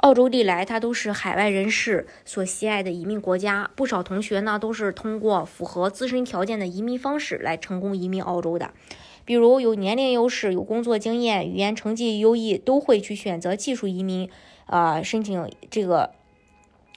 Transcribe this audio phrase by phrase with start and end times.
[0.00, 8.70] 澳洲历来它都是海外人士所喜爱的移民国家，不少同学呢都是通过符合自身条件的移民方式来成功移民澳洲的。
[9.26, 14.30] 比如有年龄优势、有工作经验、语言成绩优异，都会去选择技术移民，
[14.64, 16.10] 啊，申请这个，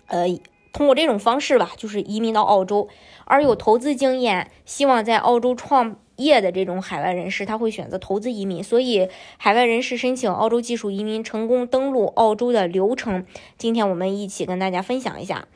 [0.07, 0.25] 呃，
[0.73, 2.89] 通过这种方式吧，就是移民到澳洲。
[3.23, 5.95] 而有投资经验，希望在澳洲创。
[6.17, 13.25] 业的这种海外人士，他会选择投资移民，所以海外人士申请澳洲技术移民成功登陆澳洲的流程，
[13.57, 15.47] 今天我们一起跟大家分享一下。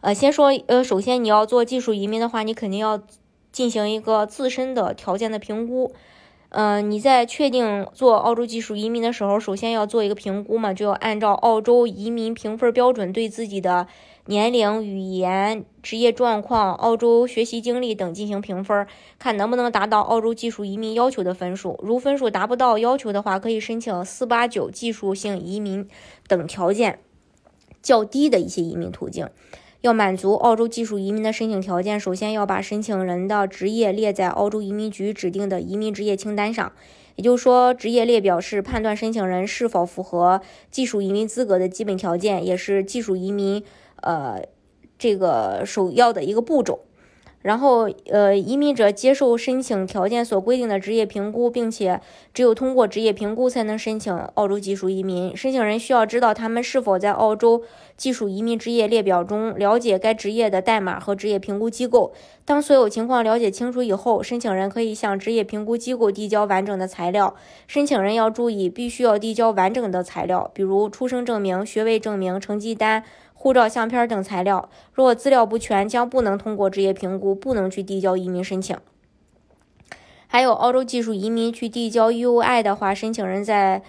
[0.00, 3.02] 呃，先说，呃，首先你要做技术移民的话，你肯定要
[3.52, 5.92] 进行一个自身的条件的评估。
[6.50, 13.86] 嗯，你在确定做澳洲技术移民的时候，首先要做一个评估嘛，就要按照澳洲移民评分标准对自己的
[14.26, 18.84] 年龄、语言、职业状况、澳洲学习经历等进行评分，
[19.16, 21.78] 看能不能达到澳洲技术移民要求的分数。
[21.84, 25.88] 如分数达不到要求的话，可以申请四八九技术性移民
[26.26, 26.98] 等条件
[27.80, 29.28] 较低的一些移民途径。
[29.82, 36.72] 要满足澳洲技术移民的申请条件，首先要把申请人的职业列在澳洲移民局指定的移民职业清单上。
[37.16, 43.62] 也就是说，职业列表是判断申请人是否符合技术移民资格的基本条件，也是技术移民
[44.02, 44.42] 呃
[44.98, 46.80] 这个首要的一个步骤。
[47.42, 51.98] 然后，呃，移民者接受申请条件所规定的职业评估，并且
[52.34, 55.34] 只有通过职业评估才能申请澳洲技术移民。
[55.34, 57.62] 申请人需要知道他们是否在澳洲
[57.96, 62.12] 技术移民职业列表中，了解该职业的代码和职业评估机构。
[62.50, 67.36] 当所有情况了解清楚以后，申请人可以向职业评估机构递交完整的材料。
[67.68, 73.04] 申请人要注意，必须要递交完整的材料，比如出生证明、学位证明、成绩单。
[73.34, 78.76] 护照相片等材料，若资料不全，将不能通过职业评估，不能去递交移民申请。
[80.26, 83.80] 还有澳洲技术移民去递交 UI 的话，申请人在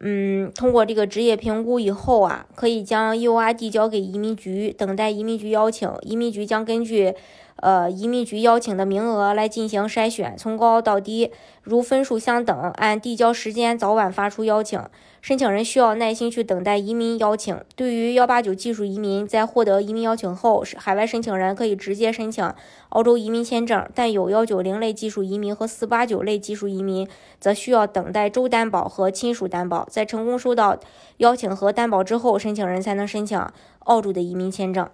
[0.00, 5.90] 嗯通过这个职业评估以后啊，可以将 UI 递交给移民局，等待移民局邀请。
[6.02, 7.14] 移民局将根据
[7.56, 11.30] 呃移民局邀请的名额来进行筛选，从高到低，
[11.62, 14.80] 如分数相等，按递交时间早晚发出邀请。
[15.20, 17.60] 申请人需要耐心去等待移民邀请。
[17.74, 22.54] 对于幺八九技术移民，在获得移民邀请后，海外申请人可以直接申请
[22.90, 27.06] 澳洲移民签证；但有幺九零类技术移民和四八九类技术移民，
[27.40, 29.84] 则需要等待州担保和亲属担担保。
[29.90, 30.78] 在成功收到
[31.16, 33.36] 邀请和担保之后，申请人才能申请
[33.80, 34.88] 澳洲的移民签证。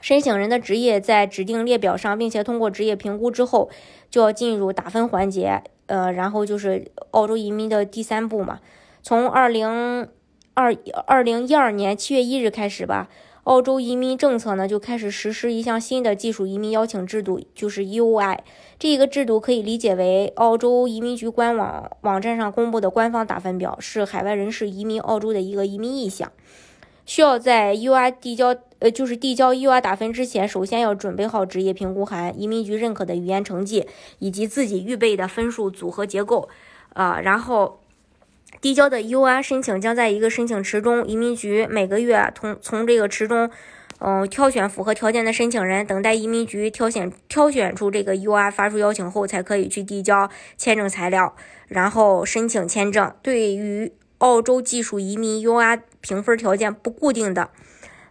[0.00, 3.68] 申请人的职业在指定列表上，并且通过职业评估之后，
[4.08, 5.64] 就要进入打分环节。
[5.86, 8.60] 呃，然后就是澳洲移民的第三步嘛。
[9.02, 10.08] 从二零
[10.54, 10.74] 二
[11.06, 13.08] 二零一二年七月一日开始吧，
[13.46, 18.38] 澳洲移民政策呢就开始实施一项新的技术移民邀请制度，就是 UI。
[18.76, 26.32] 这个制度可以理解为澳洲移民局官网网站上公布的官方打分表，是海外人士移民澳洲的一个移民意向。
[27.04, 33.86] 需要在 UI 递交呃，就是递交 UI 打分之前，首先要准备好职业评估函、移民局认可的语言成绩
[34.18, 36.48] 以及自己预备的分数组合结构，
[36.94, 37.78] 啊，然后。
[38.60, 43.50] 递交的 UI 申请将在一个申请池中，移民局每个月从从这个池中，
[43.98, 51.34] 嗯，挑选符合条件的申请人，等待移民局挑选挑选出这个 UI 发出邀请后，才可以去递交签证材料，
[51.68, 53.12] 然后申请签证。
[53.22, 57.50] 对于澳洲技术移民 UI 评分条件不固定的，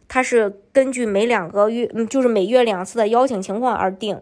[0.07, 4.21] 它是根据每两个月，嗯，就是每月两次的邀请情况而定。